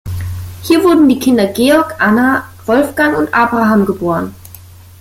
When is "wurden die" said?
0.83-1.19